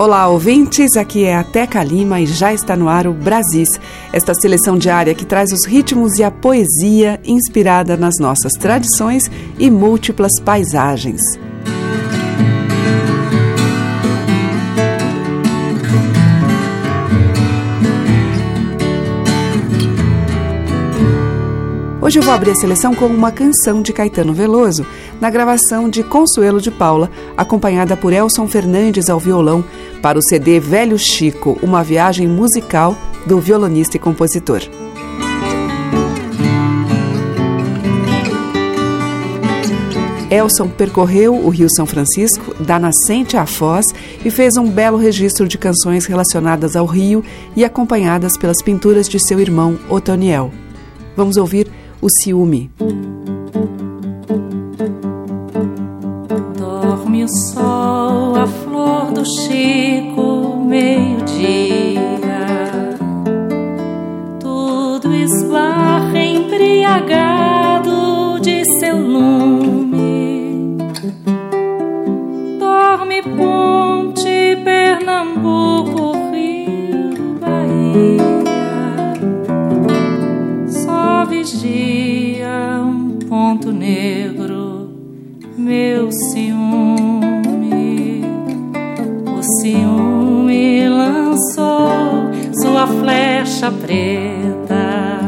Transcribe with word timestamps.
Olá, 0.00 0.28
ouvintes. 0.28 0.96
Aqui 0.96 1.26
é 1.26 1.36
a 1.36 1.44
Teca 1.44 1.84
Lima 1.84 2.22
e 2.22 2.26
já 2.26 2.54
está 2.54 2.74
no 2.74 2.88
ar 2.88 3.06
o 3.06 3.12
Brasis, 3.12 3.68
esta 4.14 4.32
seleção 4.32 4.78
diária 4.78 5.14
que 5.14 5.26
traz 5.26 5.52
os 5.52 5.66
ritmos 5.66 6.18
e 6.18 6.24
a 6.24 6.30
poesia 6.30 7.20
inspirada 7.22 7.98
nas 7.98 8.14
nossas 8.18 8.54
tradições 8.54 9.30
e 9.58 9.70
múltiplas 9.70 10.40
paisagens. 10.42 11.20
Hoje 22.10 22.18
eu 22.18 22.24
vou 22.24 22.34
abrir 22.34 22.50
a 22.50 22.54
seleção 22.56 22.92
com 22.92 23.06
uma 23.06 23.30
canção 23.30 23.80
de 23.80 23.92
Caetano 23.92 24.34
Veloso, 24.34 24.84
na 25.20 25.30
gravação 25.30 25.88
de 25.88 26.02
Consuelo 26.02 26.60
de 26.60 26.68
Paula, 26.68 27.08
acompanhada 27.36 27.96
por 27.96 28.12
Elson 28.12 28.48
Fernandes 28.48 29.08
ao 29.08 29.20
violão, 29.20 29.64
para 30.02 30.18
o 30.18 30.22
CD 30.28 30.58
Velho 30.58 30.98
Chico, 30.98 31.56
uma 31.62 31.84
viagem 31.84 32.26
musical 32.26 32.96
do 33.24 33.38
violonista 33.38 33.96
e 33.96 34.00
compositor. 34.00 34.60
Elson 40.28 40.66
percorreu 40.66 41.36
o 41.36 41.48
Rio 41.48 41.68
São 41.70 41.86
Francisco, 41.86 42.56
da 42.60 42.76
nascente 42.76 43.36
à 43.36 43.46
foz, 43.46 43.86
e 44.24 44.32
fez 44.32 44.56
um 44.56 44.68
belo 44.68 44.98
registro 44.98 45.46
de 45.46 45.56
canções 45.56 46.06
relacionadas 46.06 46.74
ao 46.74 46.86
rio 46.86 47.22
e 47.54 47.64
acompanhadas 47.64 48.36
pelas 48.36 48.60
pinturas 48.60 49.08
de 49.08 49.24
seu 49.24 49.38
irmão 49.38 49.78
Otoniel. 49.88 50.50
Vamos 51.16 51.36
ouvir 51.36 51.70
o 52.00 52.08
ciúme. 52.08 52.70
Dorme 56.58 57.24
o 57.24 57.28
sol, 57.52 58.36
a 58.36 58.46
flor 58.46 59.12
do 59.12 59.24
Chico, 59.24 60.56
meio-dia. 60.66 62.00
Tudo 64.40 65.14
esbarra 65.14 66.18
embriagado 66.18 67.49
preta 93.68 95.18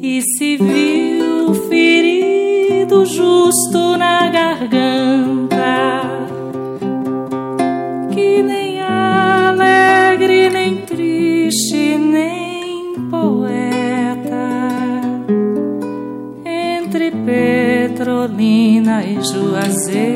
e 0.00 0.20
se 0.20 0.56
viu 0.56 1.54
ferido 1.68 3.04
justo 3.04 3.96
na 3.96 4.28
garganta. 4.28 6.02
Que 8.12 8.42
nem 8.42 8.80
alegre, 8.80 10.50
nem 10.50 10.76
triste, 10.76 11.96
nem 11.98 12.94
poeta. 13.10 14.48
Entre 16.44 17.10
Petrolina 17.10 19.02
e 19.04 19.20
Juazeiro 19.22 20.11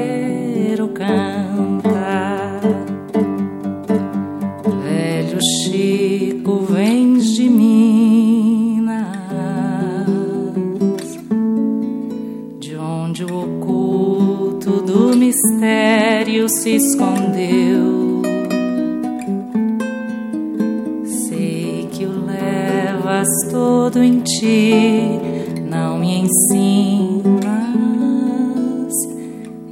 não 25.64 25.98
me 25.98 26.20
ensinas. 26.20 27.46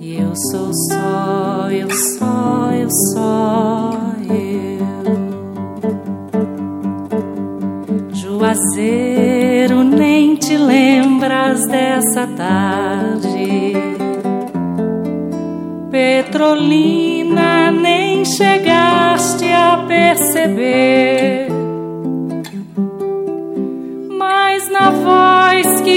Eu 0.01 0.35
sou 0.51 0.73
só, 0.73 1.71
eu 1.71 1.91
só, 1.91 2.71
eu 2.73 2.89
só, 3.13 3.91
eu. 4.29 4.85
Juazeiro, 8.13 9.83
nem 9.85 10.37
te 10.37 10.57
lembras 10.57 11.67
dessa 11.67 12.27
tarde. 12.27 13.73
Petrolina, 15.91 17.71
nem 17.71 18.25
chegaste 18.25 19.47
a 19.47 19.85
perceber. 19.87 21.44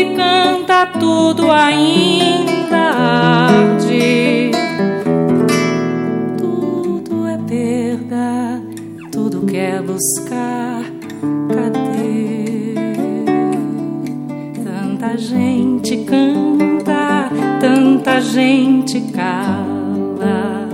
Canta 0.05 0.85
tudo 0.99 1.51
ainda 1.51 2.77
arde. 2.77 4.51
Tudo 6.37 7.27
é 7.27 7.37
perda, 7.47 8.61
tudo 9.11 9.45
quer 9.45 9.81
buscar. 9.81 10.83
Cadê? 11.53 12.75
Tanta 14.63 15.17
gente 15.17 15.97
canta, 16.03 17.29
tanta 17.59 18.21
gente 18.21 19.01
cala. 19.11 20.67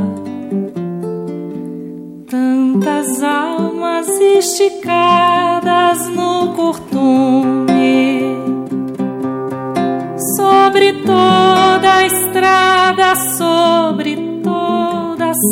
Tantas 2.30 3.24
almas 3.24 4.08
esticadas 4.10 5.53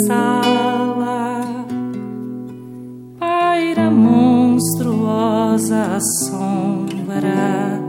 sala, 0.08 1.44
paira 3.20 3.92
monstruosa 3.92 6.00
sombra 6.28 7.80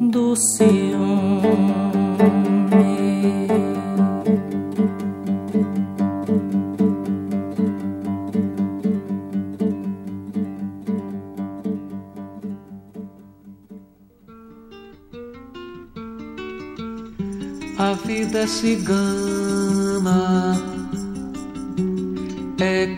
do 0.00 0.36
ciúme. 0.36 1.48
A 17.78 17.92
vida 17.92 18.40
é 18.40 18.46
cigana, 18.48 20.56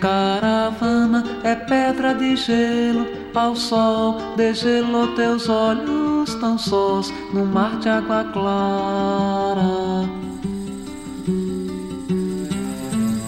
caravana, 0.00 1.24
é 1.44 1.54
pedra 1.54 2.14
de 2.14 2.36
gelo 2.36 3.06
ao 3.34 3.54
sol, 3.54 4.16
degelou 4.36 5.14
teus 5.14 5.48
olhos 5.48 6.34
tão 6.36 6.58
sós 6.58 7.12
no 7.32 7.44
mar 7.44 7.78
de 7.78 7.88
água 7.88 8.24
clara. 8.32 10.20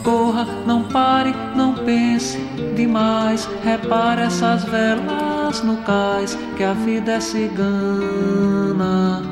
corra, 0.02 0.46
não 0.66 0.82
pare, 0.84 1.34
não 1.54 1.74
pense 1.74 2.38
demais. 2.76 3.48
Repare 3.62 4.22
essas 4.22 4.64
velas 4.64 5.62
no 5.62 5.76
cais, 5.78 6.36
que 6.56 6.64
a 6.64 6.72
vida 6.72 7.12
é 7.12 7.20
cigana. 7.20 9.22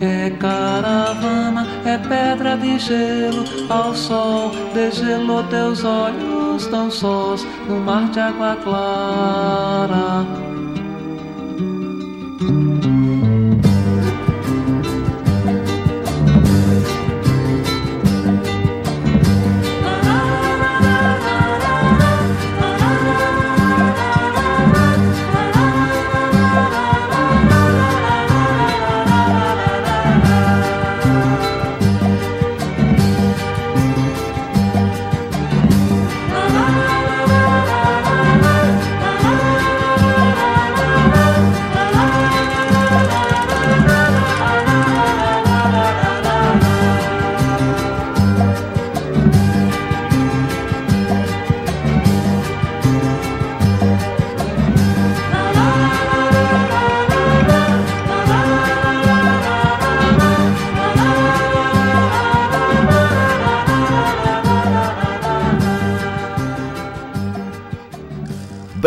É 0.00 0.30
caravana, 0.30 1.66
é 1.84 1.98
pedra 1.98 2.56
de 2.56 2.78
gelo 2.78 3.44
ao 3.68 3.94
sol, 3.94 4.50
desgelou 4.74 5.42
teus 5.44 5.84
olhos 5.84 6.66
tão 6.66 6.90
sós 6.90 7.46
no 7.68 7.80
mar 7.80 8.08
de 8.10 8.20
água 8.20 8.56
clara. 8.62 10.51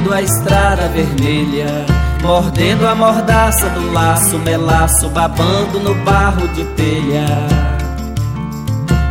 Seguindo 0.00 0.12
a 0.14 0.22
estrada 0.22 0.88
vermelha, 0.88 1.84
mordendo 2.22 2.86
a 2.86 2.94
mordaça 2.94 3.68
do 3.70 3.92
laço, 3.92 4.38
melaço, 4.38 5.08
babando 5.10 5.78
no 5.80 5.94
barro 6.04 6.48
de 6.48 6.64
telha. 6.64 7.26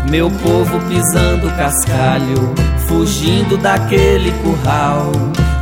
Meu 0.09 0.31
povo 0.31 0.79
pisando 0.87 1.49
cascalho, 1.55 2.53
fugindo 2.87 3.57
daquele 3.57 4.31
curral. 4.43 5.11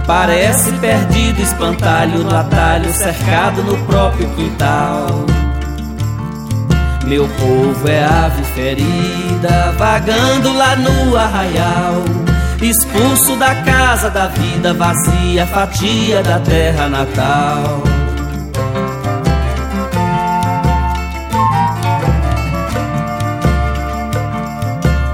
Parece 0.05 0.71
perdido 0.73 1.41
espantalho 1.41 2.23
no 2.23 2.33
atalho, 2.33 2.93
cercado 2.93 3.61
no 3.63 3.77
próprio 3.85 4.29
quintal. 4.29 5.25
Meu 7.05 7.27
povo 7.27 7.87
é 7.87 8.03
ave 8.03 8.43
ferida, 8.43 9.73
vagando 9.77 10.53
lá 10.53 10.75
no 10.77 11.17
arraial. 11.17 12.03
Expulso 12.61 13.35
da 13.35 13.53
casa 13.63 14.09
da 14.09 14.27
vida 14.27 14.73
vazia, 14.73 15.45
fatia 15.45 16.23
da 16.23 16.39
terra 16.39 16.89
natal. 16.89 17.83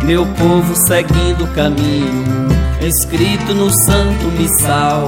Meu 0.04 0.26
povo 0.26 0.74
seguindo 0.88 1.44
o 1.44 1.48
caminho, 1.48 2.48
escrito 2.82 3.54
no 3.54 3.70
santo 3.88 4.26
missal. 4.38 5.08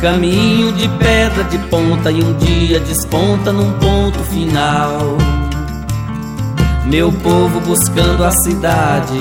Caminho 0.00 0.72
de 0.72 0.88
pedra 0.88 1.44
de 1.44 1.58
ponta 1.68 2.10
e 2.10 2.22
um 2.22 2.36
dia 2.38 2.80
desponta 2.80 3.52
num 3.52 3.72
ponto 3.78 4.18
final. 4.30 5.16
Meu 6.88 7.12
povo 7.12 7.60
buscando 7.60 8.24
a 8.24 8.30
cidade, 8.30 9.20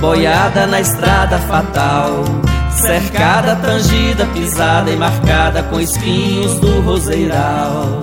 boiada 0.00 0.66
na 0.66 0.80
estrada 0.80 1.38
fatal, 1.38 2.24
cercada, 2.72 3.54
tangida, 3.54 4.26
pisada 4.34 4.90
e 4.90 4.96
marcada 4.96 5.62
com 5.62 5.80
espinhos 5.80 6.58
do 6.58 6.80
roseiral. 6.80 8.00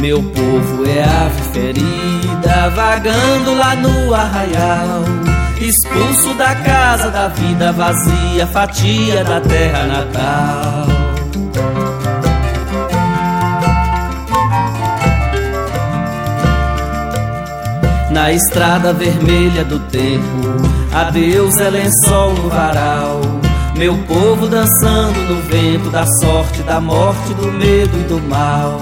Meu 0.00 0.20
povo 0.20 0.84
é 0.84 1.04
ave 1.04 1.42
ferida, 1.52 2.70
vagando 2.74 3.54
lá 3.54 3.76
no 3.76 4.12
arraial, 4.12 5.04
expulso 5.60 6.34
da 6.34 6.56
casa 6.56 7.08
da 7.08 7.28
vida 7.28 7.72
vazia, 7.72 8.48
fatia 8.48 9.22
da 9.22 9.40
terra 9.40 9.86
natal. 9.86 10.97
Na 18.18 18.32
estrada 18.32 18.92
vermelha 18.92 19.64
do 19.64 19.78
tempo, 19.78 20.42
adeus 20.92 21.56
é 21.58 21.70
lençol 21.70 22.34
no 22.34 22.48
varal. 22.48 23.20
Meu 23.76 23.96
povo 23.96 24.48
dançando 24.48 25.20
no 25.20 25.40
vento 25.42 25.88
da 25.88 26.04
sorte, 26.20 26.60
da 26.64 26.80
morte, 26.80 27.32
do 27.34 27.52
medo 27.52 27.96
e 27.96 28.02
do 28.08 28.20
mal. 28.28 28.80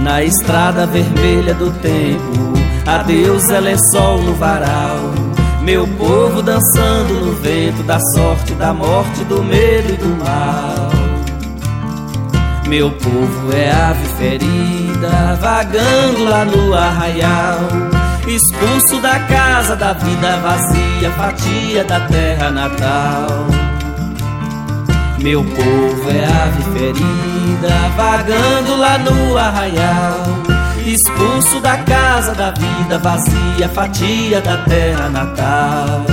Na 0.00 0.24
estrada 0.24 0.84
vermelha 0.84 1.54
do 1.54 1.70
tempo, 1.80 2.54
adeus 2.84 3.48
é 3.48 3.60
lençol 3.60 4.20
no 4.20 4.34
varal. 4.34 5.14
Meu 5.62 5.86
povo 5.86 6.42
dançando 6.42 7.14
no 7.24 7.32
vento 7.34 7.84
da 7.84 8.00
sorte, 8.16 8.52
da 8.54 8.74
morte, 8.74 9.22
do 9.26 9.44
medo 9.44 9.92
e 9.92 9.96
do 9.96 10.24
mal. 10.24 10.83
Meu 12.68 12.90
povo 12.90 13.52
é 13.54 13.70
ave 13.70 14.06
ferida, 14.16 15.38
vagando 15.40 16.24
lá 16.24 16.44
no 16.44 16.74
arraial. 16.74 17.60
Expulso 18.26 19.00
da 19.00 19.18
casa 19.20 19.76
da 19.76 19.92
vida 19.92 20.36
vazia, 20.38 21.10
fatia 21.10 21.84
da 21.84 22.00
terra 22.00 22.50
natal. 22.50 23.46
Meu 25.20 25.44
povo 25.44 26.10
é 26.10 26.24
ave 26.24 26.78
ferida, 26.78 27.88
vagando 27.96 28.76
lá 28.76 28.98
no 28.98 29.36
arraial 29.38 30.44
expulso 30.86 31.60
da 31.60 31.78
casa 31.78 32.34
da 32.34 32.50
vida 32.50 32.98
vazia, 32.98 33.68
fatia 33.68 34.40
da 34.40 34.58
terra 34.58 35.08
natal. 35.08 36.04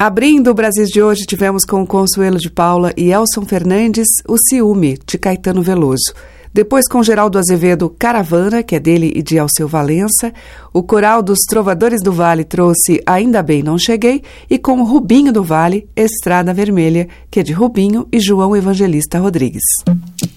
Abrindo 0.00 0.50
o 0.50 0.54
Brasil 0.54 0.86
de 0.86 1.02
hoje, 1.02 1.26
tivemos 1.26 1.62
com 1.62 1.86
Consuelo 1.86 2.38
de 2.38 2.50
Paula 2.50 2.90
e 2.96 3.12
Elson 3.12 3.44
Fernandes 3.44 4.08
o 4.26 4.38
Ciúme, 4.38 4.96
de 5.06 5.18
Caetano 5.18 5.60
Veloso. 5.60 6.14
Depois 6.54 6.88
com 6.88 7.02
Geraldo 7.02 7.38
Azevedo, 7.38 7.94
Caravana, 7.98 8.62
que 8.62 8.74
é 8.74 8.80
dele 8.80 9.12
e 9.14 9.22
de 9.22 9.38
Alceu 9.38 9.68
Valença. 9.68 10.32
O 10.72 10.82
coral 10.82 11.22
dos 11.22 11.40
Trovadores 11.40 12.02
do 12.02 12.12
Vale 12.12 12.44
trouxe 12.44 13.02
Ainda 13.04 13.42
Bem 13.42 13.62
Não 13.62 13.76
Cheguei. 13.76 14.22
E 14.48 14.56
com 14.56 14.82
Rubinho 14.84 15.34
do 15.34 15.44
Vale, 15.44 15.86
Estrada 15.94 16.54
Vermelha, 16.54 17.06
que 17.30 17.40
é 17.40 17.42
de 17.42 17.52
Rubinho 17.52 18.08
e 18.10 18.18
João 18.20 18.56
Evangelista 18.56 19.18
Rodrigues. 19.18 19.64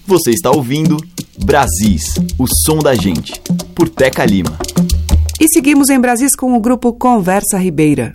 Você 0.06 0.32
está 0.32 0.50
ouvindo 0.50 0.98
Brasis, 1.42 2.16
o 2.38 2.44
som 2.66 2.80
da 2.80 2.94
gente, 2.94 3.40
por 3.74 3.88
Teca 3.88 4.26
Lima. 4.26 4.58
E 5.40 5.48
seguimos 5.48 5.88
em 5.88 5.98
Brasis 5.98 6.36
com 6.36 6.54
o 6.54 6.60
grupo 6.60 6.92
Conversa 6.92 7.56
Ribeira. 7.56 8.14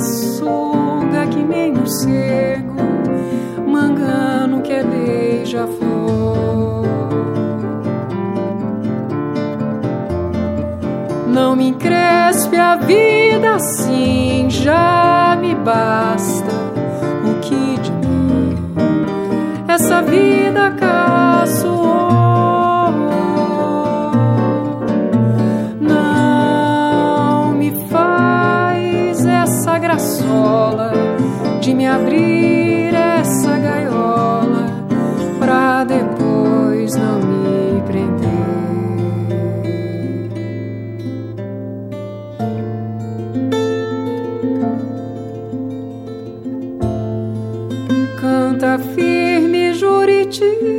suga 0.00 1.26
que 1.26 1.42
nem 1.42 1.72
um 1.72 1.86
cego, 1.86 2.74
mangano 3.66 4.62
que 4.62 4.72
é 4.72 4.82
beija-flor. 4.82 6.86
Não 11.26 11.54
me 11.54 11.68
encrespe 11.68 12.56
a 12.56 12.76
vida 12.76 13.54
assim, 13.54 14.48
já 14.48 15.36
me 15.40 15.54
basta 15.54 16.15
vida 20.06 20.70
caçoou. 20.72 21.86
de 31.66 31.74
me 31.74 31.84
abrir 31.84 32.94
essa 32.94 33.58
gaiola 33.58 34.66
pra 35.40 35.82
depois 35.82 36.94
não 36.94 37.18
me 37.18 37.82
prender. 37.82 38.25
Juriti. 50.36 50.75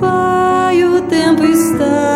Pai, 0.00 0.82
o 0.82 1.02
tempo 1.02 1.44
está 1.44 2.09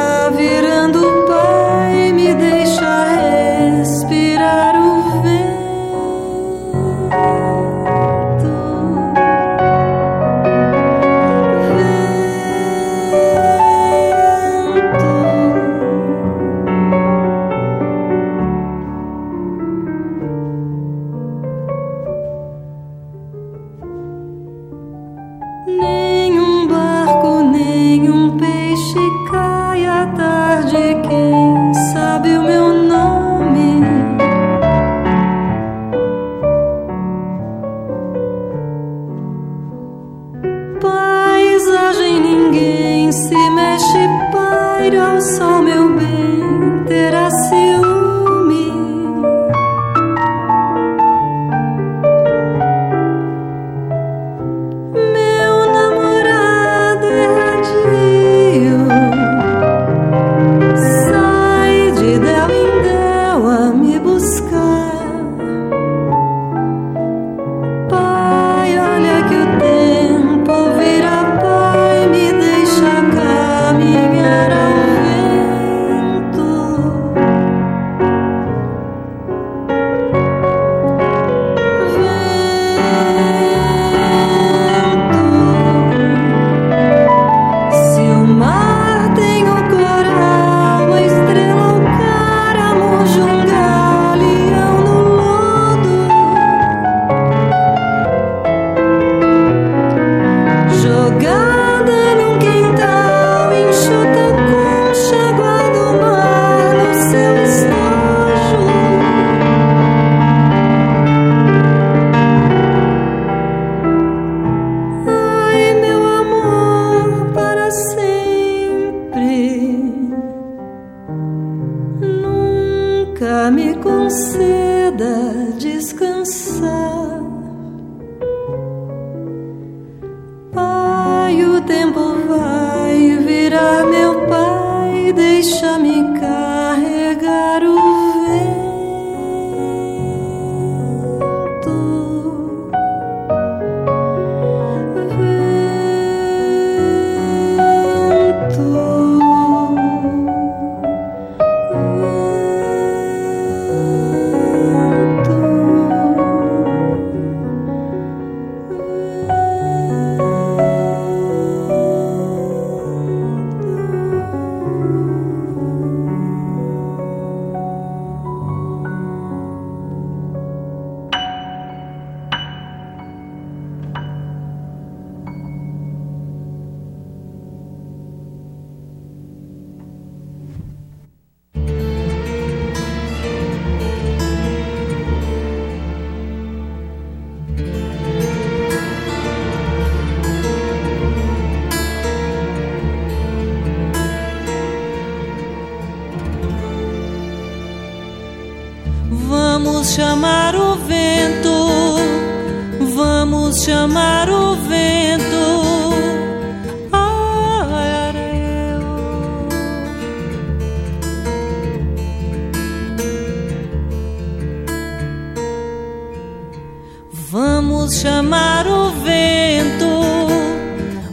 chamar 218.05 218.67
o 218.67 218.91
vento, 219.01 219.89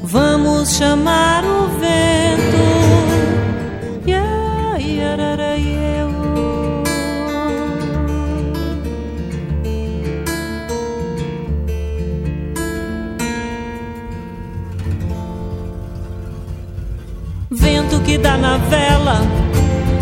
vamos 0.04 0.76
chamar 0.76 1.42
o 1.46 1.70
vento. 1.80 2.66
Yeah, 4.06 4.78
yeah, 4.78 5.56
yeah, 5.56 6.10
Vento 17.50 18.02
que 18.02 18.18
dá 18.18 18.36
na 18.36 18.58
vela, 18.58 19.22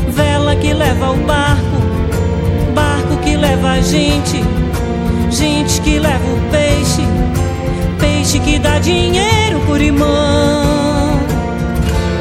vela 0.10 0.56
que 0.56 0.74
leva 0.74 1.12
o 1.12 1.18
barco, 1.18 2.74
barco 2.74 3.16
que 3.18 3.38
leva 3.38 3.74
a 3.74 3.82
gente 3.82 4.44
gente 5.32 5.82
que 5.82 6.00
leva 6.00 6.19
dá 8.60 8.80
dinheiro, 8.80 9.60
curimã. 9.66 10.64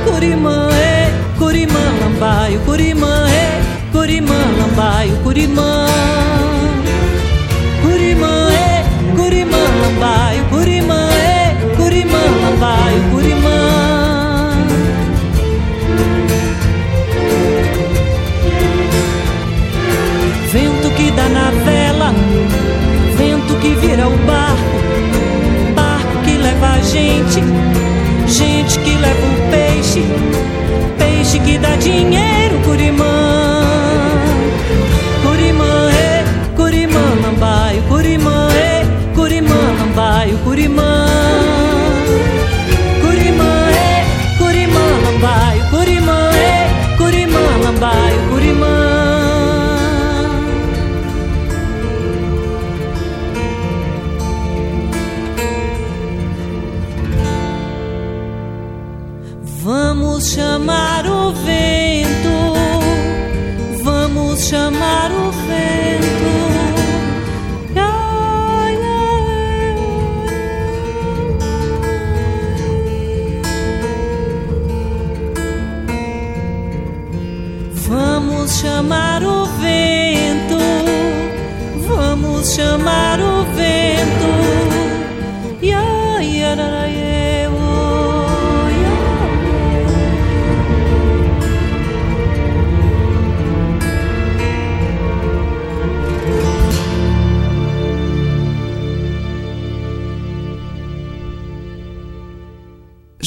Curimã, 0.05 0.69
é, 0.73 1.13
curimã, 1.39 1.81
lambaio, 2.01 2.61
curimã, 2.61 3.29
é, 3.29 3.61
curimã, 3.93 4.39
lambaio. 4.59 5.17
Curimã, 5.23 5.87
gente, 26.99 27.41
gente 28.27 28.79
que 28.81 28.95
leva 28.97 29.27
o 29.27 29.51
peixe, 29.51 30.03
peixe 30.99 31.39
que 31.41 31.59
dá 31.59 31.77
dinheiro, 31.77 32.59
curimã. 32.65 33.05
Curimã, 33.05 33.58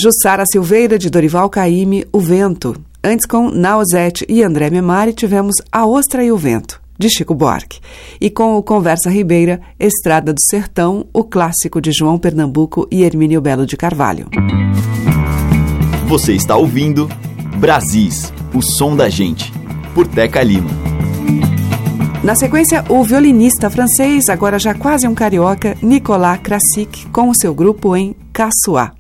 Jussara 0.01 0.45
Silveira, 0.51 0.97
de 0.97 1.11
Dorival 1.11 1.47
Caymmi, 1.47 2.07
O 2.11 2.19
Vento. 2.19 2.75
Antes, 3.03 3.27
com 3.27 3.51
Nausete 3.51 4.25
e 4.27 4.41
André 4.41 4.71
Memari, 4.71 5.13
tivemos 5.13 5.53
A 5.71 5.85
Ostra 5.85 6.23
e 6.23 6.31
o 6.31 6.37
Vento, 6.37 6.81
de 6.97 7.07
Chico 7.07 7.35
Buarque. 7.35 7.79
E 8.19 8.27
com 8.27 8.57
o 8.57 8.63
Conversa 8.63 9.11
Ribeira, 9.11 9.61
Estrada 9.79 10.33
do 10.33 10.41
Sertão, 10.49 11.05
o 11.13 11.23
clássico 11.23 11.79
de 11.79 11.91
João 11.91 12.17
Pernambuco 12.17 12.87
e 12.89 13.03
Hermínio 13.03 13.39
Belo 13.41 13.63
de 13.63 13.77
Carvalho. 13.77 14.27
Você 16.07 16.33
está 16.33 16.55
ouvindo 16.55 17.07
Brasis, 17.57 18.33
o 18.55 18.61
som 18.63 18.95
da 18.95 19.07
gente, 19.07 19.53
por 19.93 20.07
Teca 20.07 20.41
Lima. 20.41 20.71
Na 22.23 22.33
sequência, 22.33 22.83
o 22.89 23.03
violinista 23.03 23.69
francês, 23.69 24.29
agora 24.29 24.57
já 24.57 24.73
quase 24.73 25.07
um 25.07 25.13
carioca, 25.13 25.77
Nicolas 25.79 26.39
Krasik, 26.39 27.07
com 27.09 27.29
o 27.29 27.35
seu 27.35 27.53
grupo 27.53 27.95
em 27.95 28.15
Caçoá. 28.33 28.93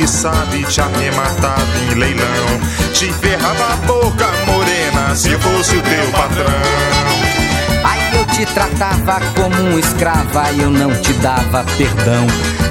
Te 0.00 0.06
cobiçava 0.06 0.56
e 0.56 0.64
te 0.64 0.80
arrematava 0.80 1.78
em 1.90 1.94
leilão. 1.94 2.60
Te 2.92 3.12
ferrava 3.12 3.72
a 3.72 3.76
boca 3.86 4.26
morena 4.46 5.14
se 5.14 5.36
fosse 5.38 5.76
o 5.76 5.82
teu 5.82 6.10
patrão. 6.12 6.46
Aí 7.84 8.16
eu 8.16 8.24
te 8.26 8.46
tratava 8.46 9.20
como 9.34 9.62
um 9.62 9.78
escrava 9.78 10.50
e 10.52 10.60
eu 10.60 10.70
não 10.70 10.90
te 10.94 11.12
dava 11.14 11.64
perdão. 11.76 12.26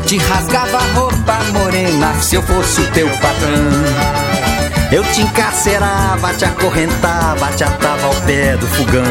Te 0.05 0.17
rasgava 0.17 0.77
a 0.77 0.99
roupa 0.99 1.37
morena 1.53 2.13
se 2.19 2.35
eu 2.35 2.41
fosse 2.43 2.81
o 2.81 2.91
teu 2.91 3.07
patrão. 3.09 4.29
Eu 4.91 5.03
te 5.03 5.21
encarcerava, 5.21 6.33
te 6.33 6.45
acorrentava, 6.45 7.51
te 7.55 7.63
atava 7.63 8.07
ao 8.07 8.15
pé 8.25 8.57
do 8.57 8.65
fogão. 8.65 9.03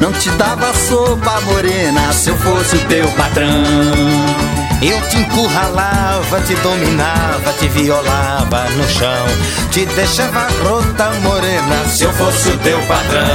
Não 0.00 0.12
te 0.12 0.28
dava 0.30 0.72
sopa 0.74 1.40
morena 1.42 2.12
se 2.12 2.28
eu 2.28 2.36
fosse 2.36 2.76
o 2.76 2.84
teu 2.86 3.08
patrão. 3.12 4.57
Eu 4.80 5.00
te 5.08 5.16
encurralava, 5.18 6.40
te 6.42 6.54
dominava, 6.54 7.52
te 7.58 7.66
violava 7.68 8.64
no 8.76 8.88
chão. 8.88 9.26
Te 9.72 9.84
deixava 9.86 10.46
rota 10.62 11.10
morena 11.20 11.84
se 11.88 12.04
eu 12.04 12.12
fosse 12.12 12.50
o 12.50 12.58
teu 12.58 12.78
patrão. 12.82 13.26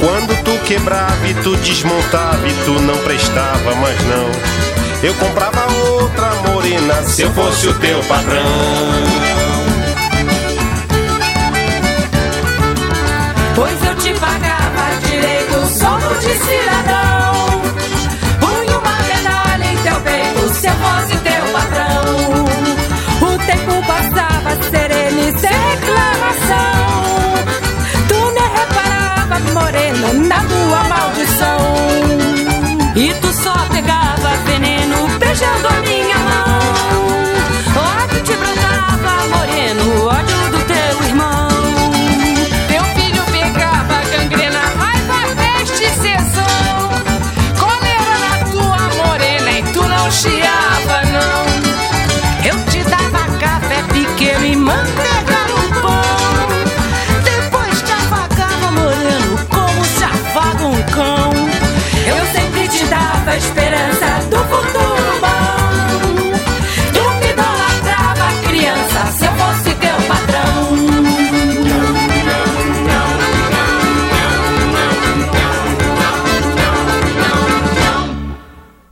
Quando 0.00 0.42
tu 0.42 0.58
quebrava 0.64 1.28
e 1.28 1.34
tu 1.34 1.56
desmontava 1.58 2.48
e 2.48 2.52
tu 2.64 2.72
não 2.80 2.96
prestava 2.98 3.74
mais 3.76 4.00
não. 4.06 4.28
Eu 5.04 5.14
comprava 5.14 5.72
outra 5.92 6.34
morena 6.48 6.94
se 7.04 7.22
eu 7.22 7.32
fosse 7.32 7.68
o 7.68 7.74
teu 7.74 8.00
patrão. 8.04 8.42
Pois 13.54 13.84
eu 13.84 13.94
te 13.96 14.12
pagava 14.18 14.98
direito, 15.08 15.78
solo 15.78 16.14
de 16.18 16.44
cidadão. 16.44 17.07
Se 20.54 20.66
eu 20.66 20.74
fosse 20.74 21.16
teu 21.18 21.52
patrão. 21.52 22.44
O 23.20 23.38
tempo 23.46 23.86
passava 23.86 24.50
sereno 24.70 25.20
e 25.20 25.38
sem 25.38 25.50
reclamação. 25.50 26.78
Tu 28.08 28.18
nem 28.32 28.48
reparava, 28.58 29.38
morena, 29.52 30.12
na 30.12 30.40
tua 30.44 30.84
maldição. 30.84 31.58
E 32.96 33.14
tu 33.20 33.32
só 33.32 33.54
pegava 33.70 34.30
veneno, 34.46 35.08
beijando 35.18 35.68
a 35.68 35.80
minha 35.82 36.07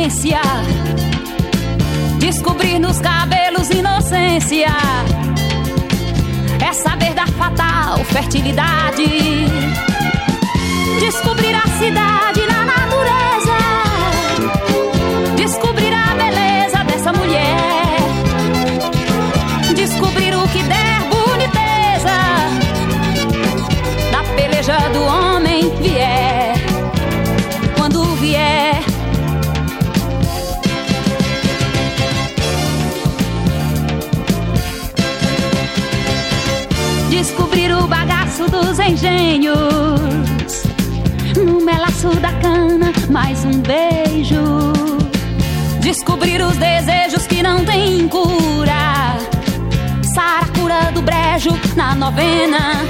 Violência. 0.00 0.40
Descobrir 2.18 2.78
nos 2.78 2.98
cabelos 3.00 3.68
inocência. 3.70 4.68
É 6.66 6.72
saber 6.72 7.12
da 7.14 7.26
fatal 7.26 7.98
fertilidade. 8.06 9.04
Descobrir 11.00 11.54
a 11.54 11.66
cidade 11.78 12.46
na 12.46 12.59
No 41.36 41.60
melaço 41.64 42.08
da 42.20 42.32
cana, 42.34 42.92
mais 43.08 43.44
um 43.44 43.60
beijo. 43.60 44.72
Descobrir 45.80 46.40
os 46.42 46.56
desejos 46.56 47.26
que 47.26 47.42
não 47.42 47.64
têm 47.64 48.06
cura. 48.08 49.16
Saracura 50.14 50.92
do 50.92 51.02
brejo 51.02 51.50
na 51.76 51.94
novena. 51.94 52.82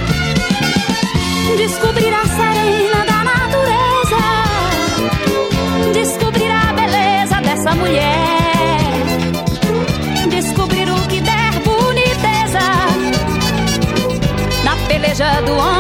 Descobrir 1.57 2.13
a 2.13 2.27
serena 2.27 3.05
da 3.07 3.25
natureza. 3.25 4.23
Descobrir 5.93 6.51
a 6.51 6.73
beleza 6.73 7.41
dessa 7.43 7.75
mulher. 7.75 8.91
Descobrir 10.29 10.91
o 10.91 11.01
que 11.09 11.21
der 11.21 11.53
boniteza. 11.65 12.61
Na 14.65 14.77
peleja 14.87 15.41
do 15.43 15.53
homem 15.57 15.80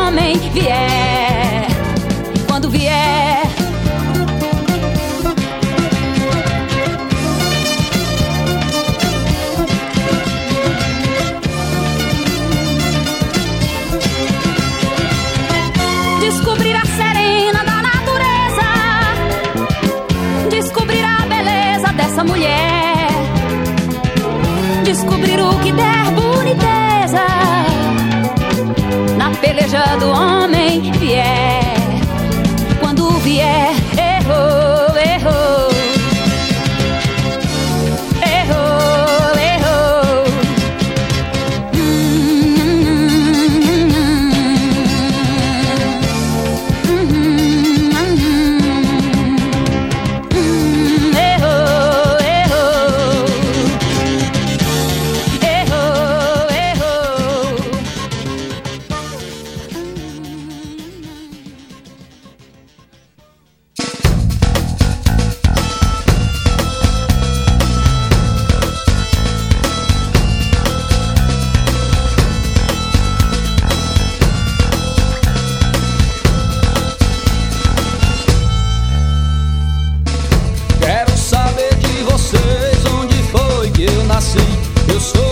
do 29.96 30.10
homem 30.10 30.92
vier. 30.92 31.69
Eu 84.88 85.00
sou 85.00 85.29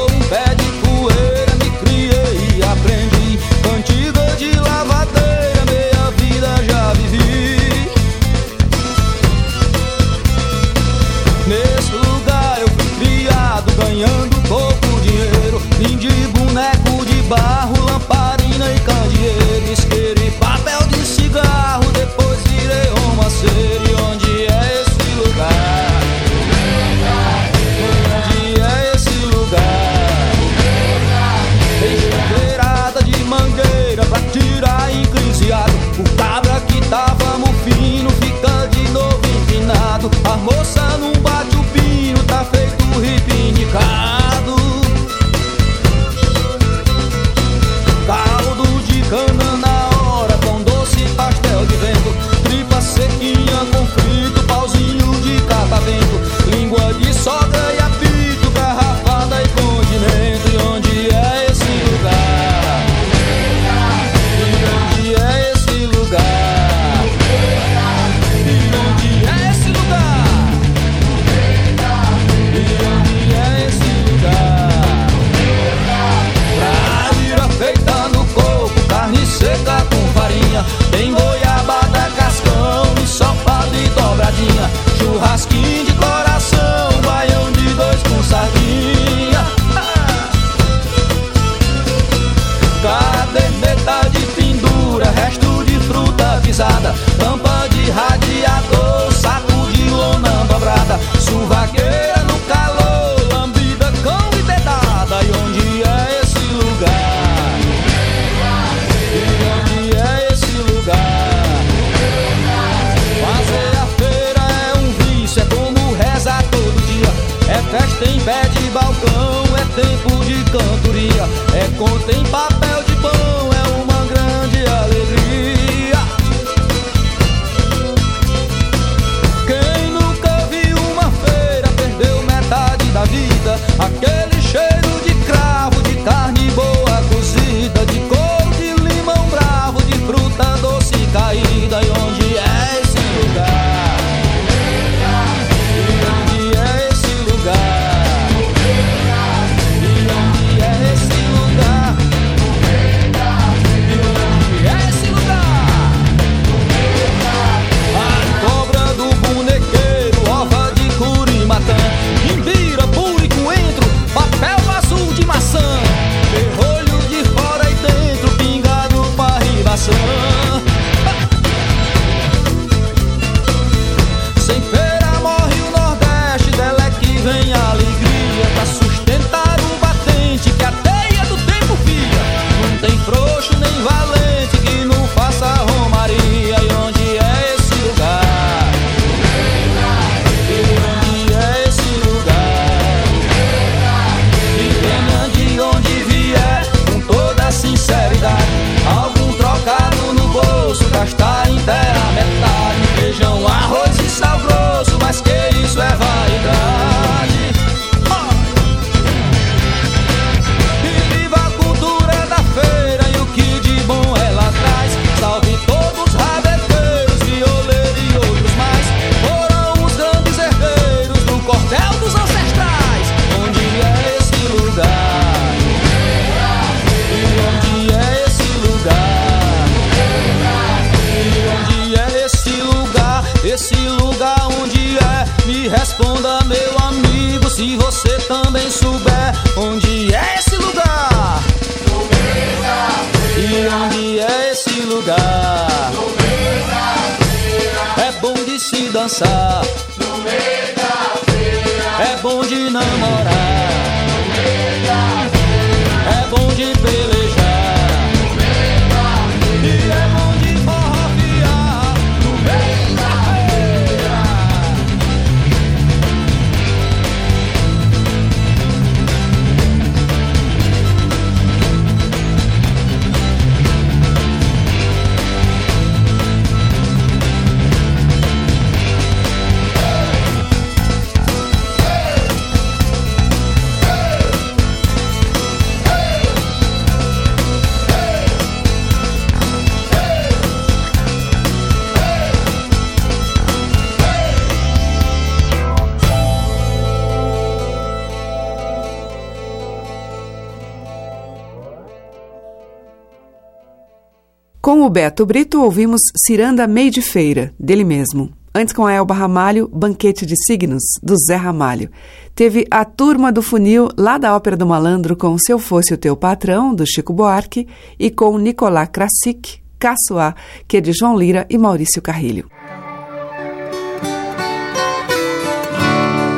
Beto 304.99 305.25
Brito, 305.25 305.63
ouvimos 305.63 306.01
Ciranda 306.27 306.67
Meio 306.67 306.91
de 306.91 307.01
Feira, 307.01 307.55
dele 307.57 307.85
mesmo. 307.85 308.33
Antes, 308.53 308.75
com 308.75 308.85
a 308.85 308.93
Elba 308.93 309.15
Ramalho, 309.15 309.71
Banquete 309.73 310.27
de 310.27 310.35
Signos, 310.45 310.83
do 311.01 311.15
Zé 311.17 311.37
Ramalho. 311.37 311.89
Teve 312.35 312.67
a 312.69 312.85
Turma 312.85 313.31
do 313.31 313.41
Funil, 313.41 313.89
lá 313.97 314.19
da 314.19 314.35
Ópera 314.35 314.57
do 314.57 314.67
Malandro, 314.67 315.17
com 315.17 315.39
Se 315.39 315.53
Eu 315.53 315.61
Fosse 315.61 315.95
o 315.95 315.97
Teu 315.97 316.17
Patrão, 316.17 316.75
do 316.75 316.85
Chico 316.85 317.13
Buarque, 317.13 317.69
e 317.97 318.11
com 318.11 318.37
Nicolás 318.39 318.89
Krasik, 318.89 319.61
Caçoá, 319.79 320.35
que 320.67 320.79
é 320.79 320.81
de 320.81 320.93
João 320.93 321.17
Lira 321.17 321.47
e 321.49 321.57
Maurício 321.57 322.03
Carrilho. 322.03 322.51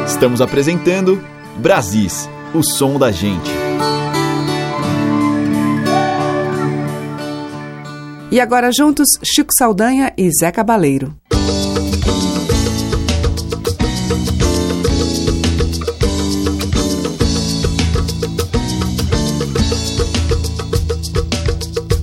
Estamos 0.06 0.42
apresentando 0.42 1.18
Brasis, 1.56 2.28
o 2.52 2.62
som 2.62 2.98
da 2.98 3.10
gente. 3.10 3.59
E 8.32 8.40
agora 8.40 8.70
juntos, 8.70 9.08
Chico 9.24 9.50
Saldanha 9.52 10.12
e 10.16 10.30
Zé 10.30 10.52
Cabaleiro. 10.52 11.16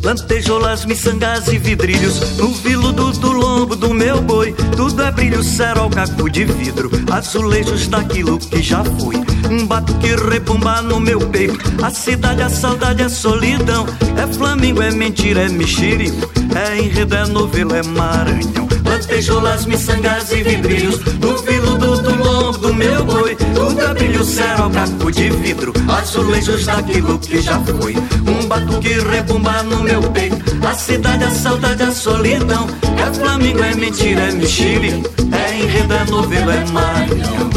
Lantejoulas, 0.07 0.85
miçangas 0.85 1.49
e 1.49 1.57
vidrilhos. 1.57 2.37
No 2.37 2.53
viludo 2.53 3.11
do 3.11 3.29
lombo 3.29 3.75
do 3.75 3.93
meu 3.93 4.21
boi. 4.21 4.53
Tudo 4.73 5.03
é 5.03 5.11
brilho, 5.11 5.43
cerol, 5.43 5.89
caco 5.89 6.29
de 6.29 6.45
vidro. 6.45 6.89
Azulejos 7.11 7.89
daquilo 7.89 8.39
que 8.39 8.61
já 8.61 8.85
fui. 8.85 9.17
Um 9.51 9.67
batuque 9.67 10.15
rebumba 10.15 10.81
no 10.81 11.01
meu 11.01 11.19
peito. 11.19 11.59
A 11.83 11.89
cidade, 11.89 12.41
a 12.41 12.49
saudade, 12.49 13.03
a 13.03 13.09
solidão. 13.09 13.85
É 14.15 14.25
Flamengo, 14.33 14.81
é 14.81 14.91
mentira, 14.91 15.41
é 15.41 15.49
mexerico. 15.49 16.31
É 16.55 16.79
enredo, 16.79 17.13
é 17.13 17.27
novela, 17.27 17.75
é 17.75 17.83
Maranhão 17.83 18.76
Lantejoulas, 18.97 19.67
miçangas 19.67 20.31
e 20.31 20.41
vidrilhos 20.41 20.99
No 21.19 21.37
viludo 21.37 22.01
do 22.01 22.15
lombo 22.15 22.57
do 22.57 22.73
meu 22.73 23.05
boi 23.05 23.35
Tudo 23.35 23.79
é 23.79 23.93
brilho, 23.93 24.23
cerol, 24.23 24.71
caco 24.71 25.11
de 25.11 25.29
vidro. 25.29 25.71
Azulejos 25.87 26.65
daquilo 26.65 27.19
que 27.19 27.39
já 27.39 27.59
foi 27.59 27.95
Um 27.95 28.47
batuque 28.47 28.99
rebumba 28.99 29.61
no 29.61 29.83
meu 29.83 30.01
peito. 30.11 30.37
A 30.67 30.73
cidade, 30.73 31.23
a 31.23 31.29
saudade, 31.29 31.83
a 31.83 31.91
solidão. 31.91 32.67
É 32.97 33.13
Flamengo, 33.13 33.63
é 33.63 33.75
mentira, 33.75 34.21
é 34.21 34.31
mexerico 34.31 35.09
É 35.31 35.59
enredo, 35.59 35.93
é 35.93 36.03
novela, 36.05 36.53
é 36.55 36.65
Maranhão 36.71 37.49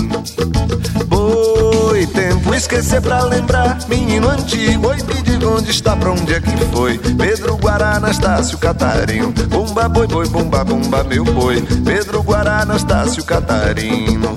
tempo 1.10 1.49
esquecer 2.60 3.00
pra 3.00 3.24
lembrar. 3.24 3.78
Menino 3.88 4.28
antigo, 4.28 4.88
oi, 4.88 4.96
me 4.96 5.22
diga 5.22 5.48
onde 5.48 5.70
está, 5.70 5.96
pra 5.96 6.12
onde 6.12 6.34
é 6.34 6.40
que 6.40 6.50
foi? 6.66 6.98
Pedro 6.98 7.56
Guará, 7.56 7.96
Anastácio, 7.96 8.58
Catarino 8.58 9.32
Bumba, 9.48 9.88
boi, 9.88 10.06
boi, 10.06 10.28
bumba, 10.28 10.62
bumba, 10.62 11.02
meu 11.04 11.24
boi. 11.24 11.62
Pedro 11.84 12.22
Guará, 12.22 12.60
Anastácio, 12.60 13.24
Catarino 13.24 14.36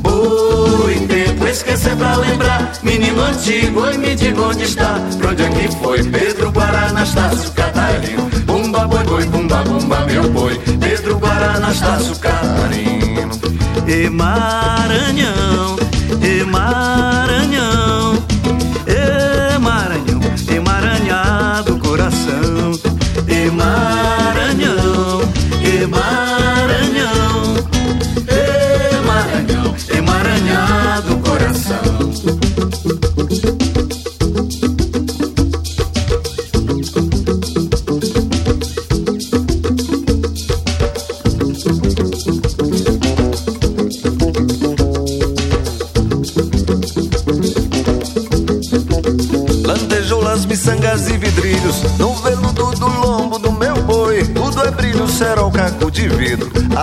Boi, 0.00 0.94
tempo 1.08 1.46
esquecer 1.46 1.96
pra 1.96 2.16
lembrar. 2.16 2.72
Menino 2.82 3.20
antigo, 3.22 3.80
oi, 3.80 3.98
me 3.98 4.14
diga 4.14 4.40
onde 4.40 4.62
está. 4.62 5.00
Pra 5.18 5.30
onde 5.30 5.42
é 5.42 5.48
que 5.48 5.68
foi? 5.76 6.02
Pedro 6.04 6.52
Guará, 6.52 6.88
Anastácio, 6.88 7.50
Catarino 7.52 8.30
Bumba, 8.46 8.86
boi, 8.86 9.04
boi, 9.04 9.26
bumba, 9.26 9.64
bumba, 9.64 10.06
meu 10.06 10.30
boi. 10.30 10.56
Pedro 10.80 11.18
Guará, 11.18 11.54
Anastácio, 11.54 12.16
Catarino 12.16 13.30
E 13.88 14.08
Maranhão, 14.08 15.76
e 16.22 16.44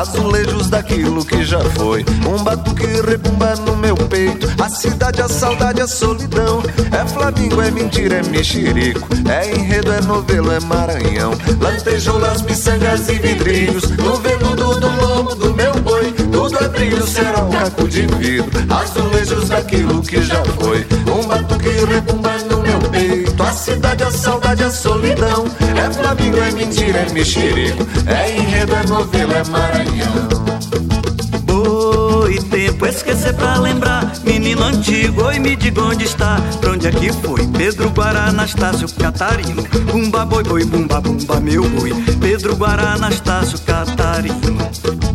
azulejos 0.09 0.69
daquilo 0.69 1.23
que 1.23 1.43
já 1.45 1.59
foi. 1.59 2.03
Um 2.27 2.43
batuque 2.43 2.85
rebumba 2.85 3.55
no 3.57 3.75
meu 3.77 3.95
peito. 3.95 4.47
A 4.61 4.69
cidade, 4.69 5.21
a 5.21 5.27
saudade, 5.27 5.81
a 5.81 5.87
solidão. 5.87 6.63
É 6.91 7.05
Flamingo, 7.07 7.61
é 7.61 7.69
mentira, 7.69 8.15
é 8.15 8.23
mexerico. 8.23 9.07
É 9.29 9.51
enredo, 9.51 9.91
é 9.91 10.01
novelo, 10.01 10.51
é 10.51 10.59
Maranhão. 10.61 11.33
Lantejoulas, 11.61 12.41
miçangas 12.41 13.07
e 13.09 13.13
vidrinhos. 13.13 13.89
No 13.97 14.15
veludo 14.15 14.79
do 14.79 14.89
lombo 14.89 15.35
do 15.35 15.53
meu 15.53 15.73
boi. 15.75 16.11
Tudo 16.31 16.57
é 16.57 16.67
brilho, 16.69 17.05
será 17.05 17.43
um 17.43 17.51
caco 17.51 17.87
de 17.87 18.07
vidro. 18.07 18.49
Azulejos 18.69 19.49
daquilo 19.49 20.01
que 20.01 20.21
já 20.23 20.43
foi. 20.59 20.87
Um 21.07 21.27
batuque 21.27 21.69
rebumba 21.69 22.31
no 22.49 22.61
meu 22.61 22.79
peito. 22.89 23.43
A 23.43 23.51
cidade, 23.51 24.03
a 24.03 24.11
saudade, 24.11 24.63
a 24.63 24.71
solidão. 24.71 25.45
É 25.79 25.91
Flamingo, 25.93 26.37
é 26.37 26.51
mentira, 26.51 26.99
é 26.99 27.13
mexerico. 27.13 27.87
É 28.05 28.37
enredo, 28.37 28.75
é 28.75 28.85
novelo, 28.85 29.33
é 29.33 29.43
Maranhão. 29.45 30.29
Boi, 31.43 32.37
tempo 32.49 32.85
esquecer 32.85 33.33
pra 33.33 33.57
lembrar. 33.57 34.11
Menino 34.25 34.61
antigo, 34.63 35.23
oi, 35.23 35.39
me 35.39 35.55
diga 35.55 35.81
onde 35.81 36.03
está. 36.03 36.41
Pra 36.59 36.71
onde 36.71 36.87
é 36.87 36.91
que 36.91 37.13
foi? 37.13 37.47
Pedro 37.47 37.89
Guará, 37.91 38.25
Anastácio, 38.25 38.89
Catarino. 38.89 39.63
Bumba, 39.89 40.25
boi, 40.25 40.43
boi, 40.43 40.65
bumba, 40.65 40.99
bumba, 40.99 41.39
meu 41.39 41.63
boi. 41.69 41.93
Pedro 42.19 42.57
Guará, 42.57 42.93
Anastácio, 42.95 43.57
Catarino. 43.59 45.08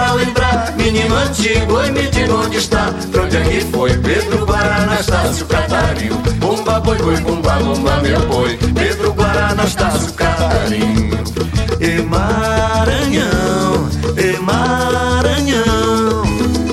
Pra 0.00 0.12
lembrar. 0.14 0.72
Menino 0.78 1.14
antigo, 1.14 1.74
oi, 1.74 1.90
me 1.90 2.08
diga 2.08 2.34
onde 2.34 2.56
está. 2.56 2.90
Pra 3.12 3.22
onde 3.22 3.36
é 3.36 3.42
que 3.42 3.60
foi? 3.66 3.94
Pedro 3.98 4.46
Guará, 4.46 4.76
Anastácio, 4.76 5.44
Catarino. 5.44 6.16
Bumba, 6.38 6.80
boi, 6.80 6.96
boi, 6.96 7.16
bumba, 7.20 7.52
bumba, 7.56 7.96
meu 8.00 8.20
boi. 8.26 8.56
Pedro 8.74 9.12
Guará, 9.12 9.48
Anastácio, 9.48 10.10
Catarino. 10.14 11.22
E 11.78 12.00
Maranhão, 12.00 13.90
e 14.16 14.38
Maranhão, 14.40 16.24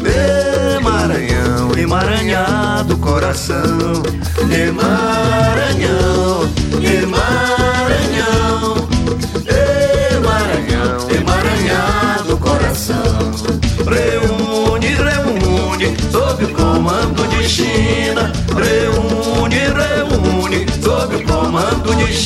e 0.06 0.80
Maranhão, 0.82 1.78
emaranhado 1.78 2.98
coração, 2.98 4.04
e 4.50 4.72
Maranhão, 4.72 6.07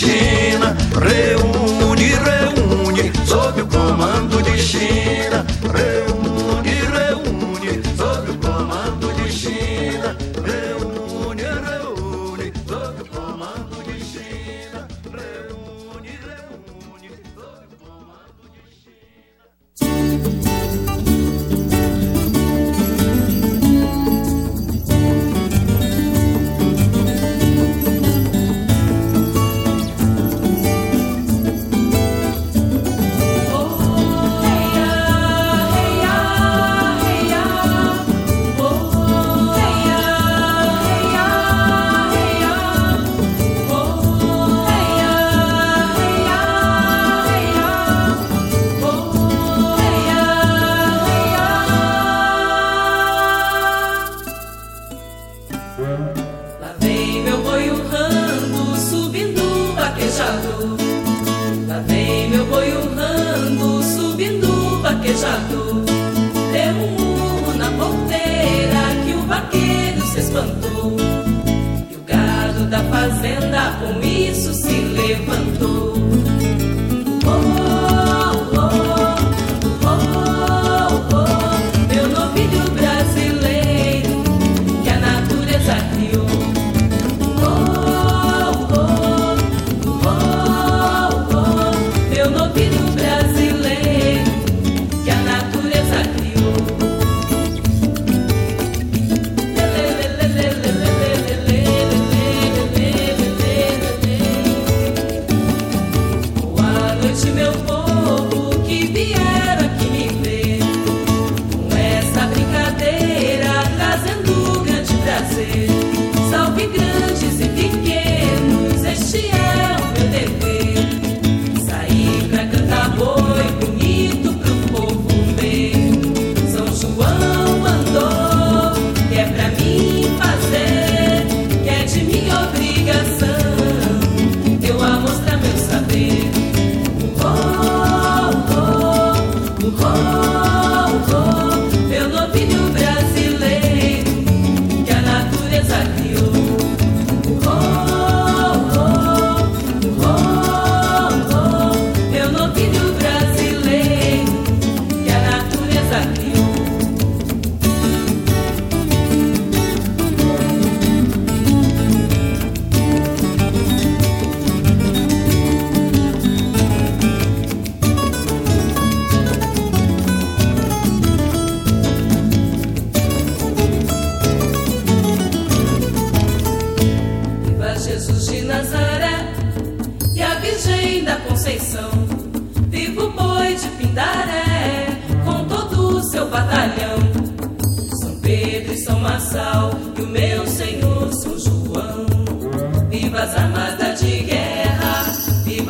change. 0.02 0.31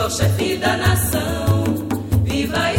Viva 0.01 0.05
o 0.05 0.09
chefe 0.09 0.57
da 0.57 0.77
nação, 0.77 1.63
viva 2.23 2.57
a 2.57 2.73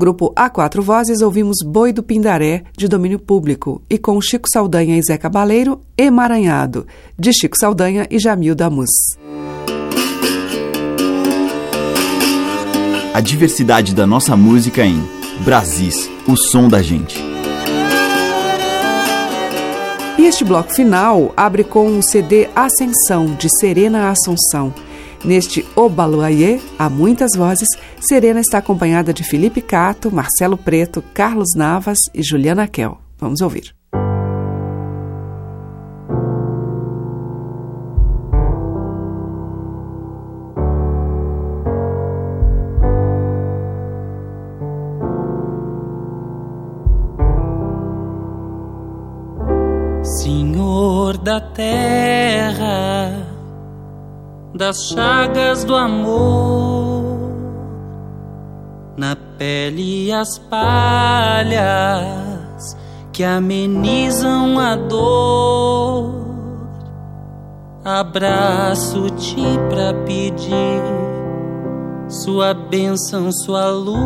grupo 0.00 0.32
A 0.34 0.48
Quatro 0.48 0.82
Vozes, 0.82 1.20
ouvimos 1.20 1.58
Boi 1.62 1.92
do 1.92 2.02
Pindaré, 2.02 2.64
de 2.74 2.88
domínio 2.88 3.18
público, 3.18 3.82
e 3.88 3.98
com 3.98 4.18
Chico 4.18 4.48
Saldanha 4.50 4.98
e 4.98 5.02
Zé 5.02 5.18
Cabaleiro, 5.18 5.82
Emaranhado, 5.96 6.86
de 7.18 7.30
Chico 7.32 7.56
Saldanha 7.58 8.06
e 8.10 8.18
Jamil 8.18 8.54
Damus. 8.54 8.88
A 13.12 13.20
diversidade 13.20 13.94
da 13.94 14.06
nossa 14.06 14.34
música 14.36 14.84
em 14.86 15.06
Brasis, 15.44 16.10
o 16.26 16.34
som 16.34 16.66
da 16.66 16.80
gente. 16.80 17.22
E 20.18 20.24
este 20.24 20.44
bloco 20.44 20.74
final 20.74 21.34
abre 21.36 21.62
com 21.62 21.98
o 21.98 22.02
CD 22.02 22.48
Ascensão, 22.54 23.34
de 23.34 23.48
Serena 23.58 24.10
Assunção. 24.10 24.72
Neste 25.24 25.66
Obaluayê, 25.76 26.60
há 26.78 26.88
muitas 26.88 27.36
vozes, 27.36 27.68
Serena 28.00 28.40
está 28.40 28.58
acompanhada 28.58 29.12
de 29.12 29.22
Felipe 29.22 29.60
Cato, 29.60 30.10
Marcelo 30.10 30.56
Preto, 30.56 31.04
Carlos 31.12 31.50
Navas 31.54 31.98
e 32.14 32.22
Juliana 32.22 32.66
Kel. 32.66 32.98
Vamos 33.18 33.42
ouvir. 33.42 33.74
Senhor 50.02 51.18
da 51.18 51.40
terra, 51.40 51.99
das 54.60 54.90
chagas 54.90 55.64
do 55.64 55.74
amor, 55.74 57.32
na 58.94 59.16
pele 59.38 60.12
as 60.12 60.38
palhas 60.38 61.96
que 63.10 63.24
amenizam 63.24 64.58
a 64.58 64.76
dor. 64.76 66.12
Abraço-te 67.82 69.40
pra 69.70 69.94
pedir 70.04 70.82
sua 72.06 72.52
bênção, 72.52 73.32
sua 73.32 73.70
luz, 73.70 73.96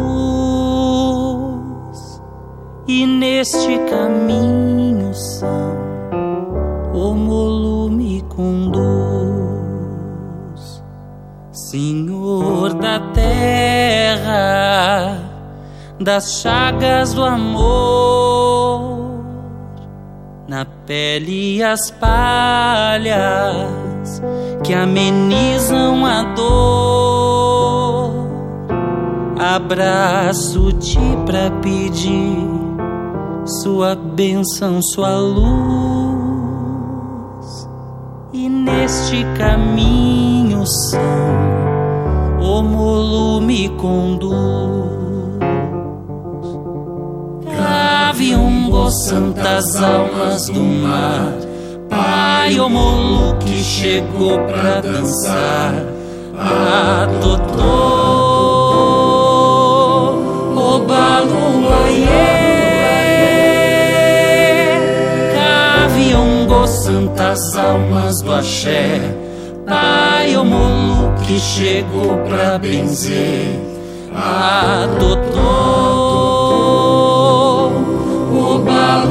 e 2.87 3.05
neste 3.05 3.77
caminho 3.91 5.13
são 5.15 5.75
o 6.95 7.13
Senhor 11.75 12.73
da 12.75 13.01
terra, 13.13 14.31
das 15.99 16.41
chagas 16.41 17.15
do 17.15 17.25
amor, 17.25 19.11
na 20.47 20.65
pele 20.87 21.61
as 21.65 21.91
palhas 21.91 23.67
que 24.63 24.73
amenizam 24.73 26.07
a 26.07 26.23
dor. 26.37 28.13
Abraço-te 29.37 31.01
pra 31.27 31.51
pedir 31.61 32.39
sua 33.63 33.97
bênção, 33.97 34.81
sua 34.81 35.17
luz, 35.19 35.49
e 38.33 38.49
neste 38.49 39.27
caminho 39.37 40.65
são 40.65 41.54
o 42.45 42.63
molo 42.63 43.41
me 43.41 43.69
conduz. 43.71 44.35
Caviumbo, 47.57 48.91
santas 48.91 49.77
almas 49.83 50.49
do 50.51 50.61
mar, 50.61 51.33
Pai, 51.89 52.61
o 52.61 52.69
molo 52.69 53.37
que 53.39 53.63
chegou 53.63 54.39
pra 54.41 54.81
dançar, 54.81 55.75
adotou 56.39 57.65
o 60.57 60.79
baluaiê. 60.81 62.05
Caviumbo, 65.35 66.67
santas 66.67 67.57
almas 67.57 68.21
do 68.21 68.33
axé, 68.33 69.01
Pai, 69.67 70.37
o 70.37 70.45
molo 70.45 71.15
que 71.27 71.41
chegou 71.41 72.19
pra 72.29 72.59
benzer, 72.59 73.59
adotou 74.15 75.43
o 78.31 78.59
da 78.59 79.05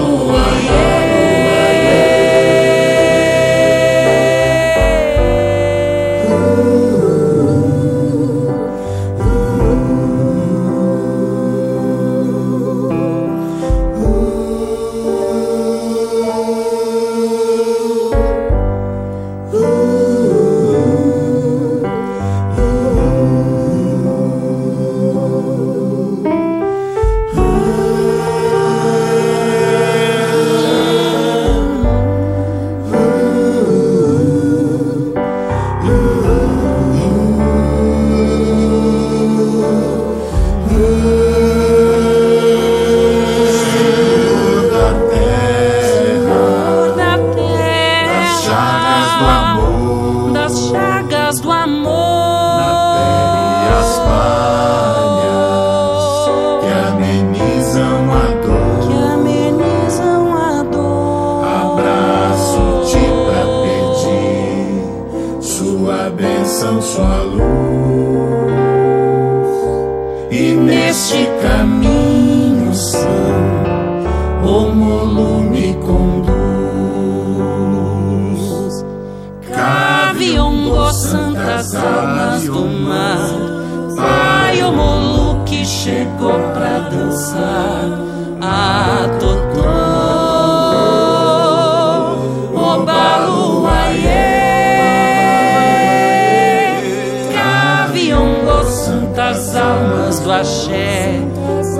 Santas 99.32 99.55
almas 99.55 100.19
do 100.19 100.32
axé. 100.32 101.21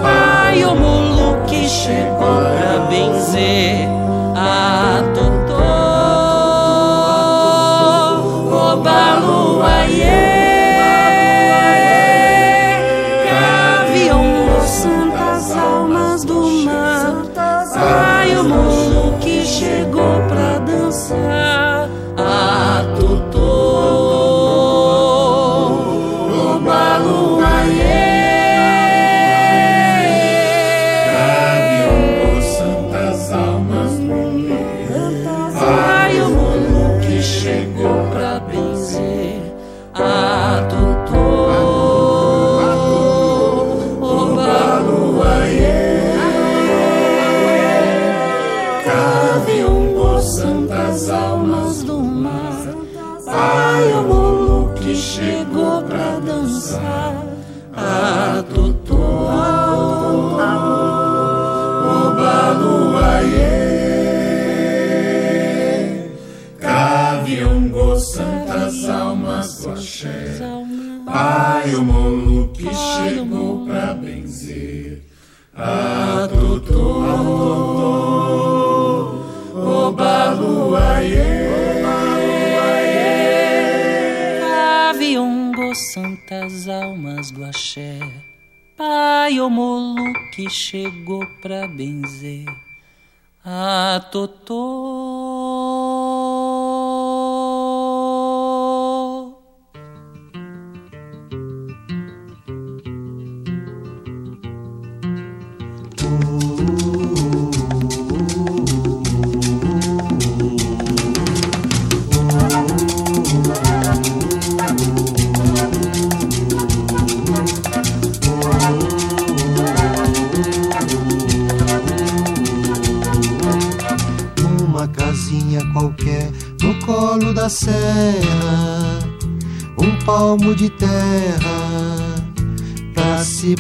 Pai, 0.02 0.64
o 0.64 0.76
mulu 0.76 1.44
que 1.46 1.68
chegou 1.68 2.42
pra 2.42 2.86
benzer 2.90 4.03
o 89.44 89.50
molo 89.50 90.14
que 90.34 90.50
chegou 90.50 91.26
pra 91.42 91.68
benzer 91.68 92.46
a 93.44 94.00
Totó. 94.12 95.03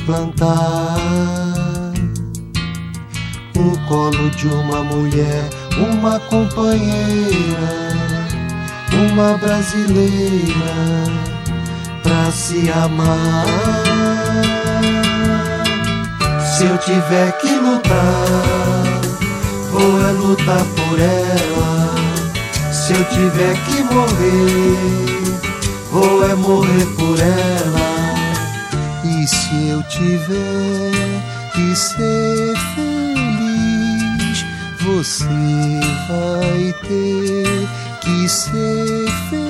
Plantar. 0.05 1.93
No 3.55 3.77
colo 3.87 4.29
de 4.31 4.47
uma 4.47 4.83
mulher, 4.83 5.49
uma 5.77 6.19
companheira, 6.19 7.93
uma 8.91 9.37
brasileira 9.37 10.73
pra 12.01 12.31
se 12.31 12.69
amar. 12.71 13.45
Se 16.57 16.65
eu 16.65 16.77
tiver 16.77 17.31
que 17.39 17.55
lutar, 17.55 19.01
vou 19.71 20.07
é 20.07 20.11
lutar 20.11 20.63
por 20.75 20.99
ela. 20.99 21.93
Se 22.71 22.93
eu 22.93 23.03
tiver 23.05 23.55
que 23.65 23.83
morrer, 23.93 24.77
vou 25.91 26.29
é 26.29 26.35
morrer 26.35 26.85
por 26.97 27.19
ela. 27.19 27.93
E 29.05 29.27
se 29.27 29.69
eu 29.69 29.82
tiver 30.03 30.91
que 31.53 31.75
ser 31.75 32.53
feliz, 32.75 34.45
você 34.81 35.79
vai 36.09 36.75
ter 36.87 37.67
que 38.01 38.29
ser 38.29 39.09
feliz 39.29 39.42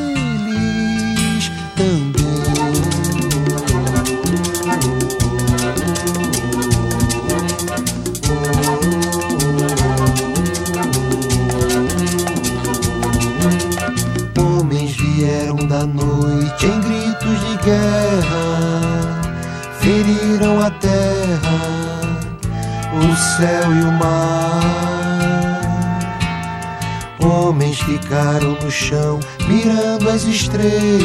ficaram 28.33 28.53
no 28.53 28.71
chão 28.71 29.19
mirando 29.47 30.09
as 30.09 30.23
estrelas, 30.23 31.03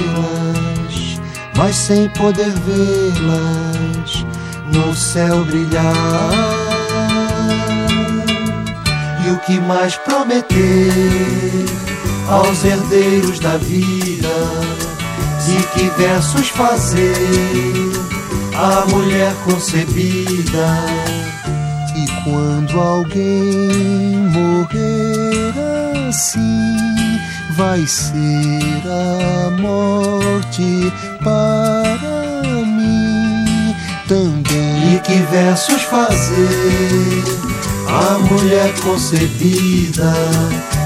mas 1.56 1.76
sem 1.76 2.08
poder 2.10 2.50
vê-las 2.50 4.24
no 4.72 4.94
céu 4.94 5.44
brilhar. 5.44 5.94
E 9.26 9.30
o 9.30 9.38
que 9.40 9.60
mais 9.60 9.96
prometer 9.96 11.66
aos 12.28 12.64
herdeiros 12.64 13.38
da 13.40 13.58
vida? 13.58 14.28
De 15.44 15.62
que 15.74 15.90
versos 15.98 16.48
fazer 16.48 17.14
a 18.54 18.86
mulher 18.86 19.34
concebida? 19.44 20.78
E 21.94 22.06
quando 22.24 22.80
alguém 22.80 24.16
morrer 24.30 25.52
assim, 26.08 26.97
vai 27.58 27.84
ser 27.88 28.86
a 28.86 29.50
morte 29.50 30.92
para 31.24 32.62
mim 32.64 33.74
também. 34.06 34.94
E 34.94 35.00
que 35.00 35.16
versos 35.28 35.82
fazer 35.82 37.24
a 37.88 38.16
mulher 38.30 38.72
concebida? 38.80 40.14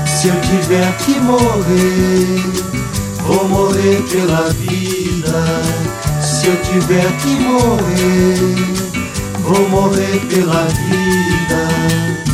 Se 0.06 0.28
eu 0.28 0.40
tiver 0.40 0.96
que 0.96 1.20
morrer, 1.20 2.42
vou 3.26 3.46
morrer 3.48 4.02
pela 4.10 4.48
vida. 4.48 5.44
Se 6.22 6.46
eu 6.46 6.56
tiver 6.62 7.12
que 7.18 7.34
morrer, 7.38 8.56
vou 9.42 9.68
morrer 9.68 10.20
pela 10.30 10.64
vida. 10.64 12.31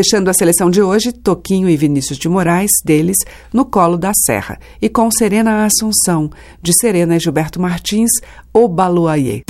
Fechando 0.00 0.30
a 0.30 0.32
seleção 0.32 0.70
de 0.70 0.80
hoje, 0.80 1.12
Toquinho 1.12 1.68
e 1.68 1.76
Vinícius 1.76 2.18
de 2.18 2.26
Moraes, 2.26 2.70
deles, 2.82 3.18
No 3.52 3.66
Colo 3.66 3.98
da 3.98 4.12
Serra, 4.24 4.58
e 4.80 4.88
com 4.88 5.10
Serena 5.10 5.66
Assunção, 5.66 6.30
de 6.62 6.72
Serena 6.80 7.16
e 7.16 7.20
Gilberto 7.20 7.60
Martins, 7.60 8.08
O 8.50 8.66
Baluayê. 8.66 9.42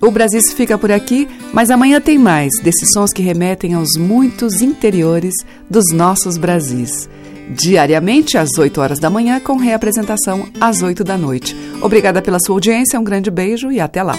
O 0.00 0.10
Brasil 0.12 0.40
fica 0.54 0.78
por 0.78 0.92
aqui, 0.92 1.26
mas 1.52 1.72
amanhã 1.72 2.00
tem 2.00 2.16
mais 2.16 2.52
desses 2.62 2.90
sons 2.94 3.12
que 3.12 3.20
remetem 3.20 3.74
aos 3.74 3.96
muitos 3.98 4.62
interiores 4.62 5.34
dos 5.68 5.86
nossos 5.92 6.38
Brasis. 6.38 7.08
Diariamente 7.48 8.36
às 8.36 8.58
8 8.58 8.80
horas 8.80 8.98
da 8.98 9.08
manhã, 9.08 9.40
com 9.40 9.56
reapresentação 9.56 10.48
às 10.60 10.82
8 10.82 11.04
da 11.04 11.16
noite. 11.16 11.56
Obrigada 11.80 12.20
pela 12.20 12.38
sua 12.38 12.56
audiência, 12.56 12.98
um 12.98 13.04
grande 13.04 13.30
beijo 13.30 13.70
e 13.70 13.80
até 13.80 14.02
lá. 14.02 14.18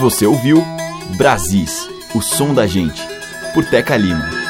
Você 0.00 0.26
ouviu 0.26 0.62
Brasis, 1.16 1.88
o 2.14 2.20
som 2.20 2.52
da 2.52 2.66
gente, 2.66 3.00
por 3.54 3.64
Teca 3.64 3.96
Lima. 3.96 4.43